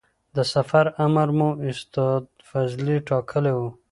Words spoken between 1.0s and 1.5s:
امر مو